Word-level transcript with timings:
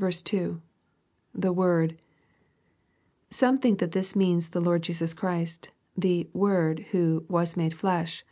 Z 0.00 0.24
—[The 0.24 0.60
WordJ] 1.54 1.98
Some 3.30 3.58
think 3.58 3.78
that 3.78 3.92
this 3.92 4.16
means 4.16 4.48
the 4.48 4.60
Lord 4.60 4.82
Jesus 4.82 5.14
Christ, 5.14 5.70
the" 5.96 6.28
Word," 6.32 6.80
who" 6.90 7.24
was 7.28 7.56
made 7.56 7.72
flesh." 7.72 8.24